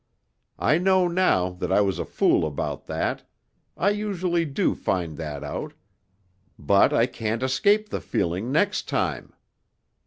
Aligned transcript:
I 0.57 0.79
know 0.79 1.07
now 1.07 1.51
that 1.51 1.71
I 1.71 1.81
was 1.81 1.99
a 1.99 2.05
fool 2.05 2.43
about 2.47 2.87
that 2.87 3.23
I 3.77 3.91
usually 3.91 4.45
do 4.45 4.73
find 4.73 5.15
that 5.17 5.43
out 5.43 5.75
but 6.57 6.91
I 6.91 7.05
can't 7.05 7.43
escape 7.43 7.89
the 7.89 8.01
feeling 8.01 8.51
next 8.51 8.87
time. 8.89 9.33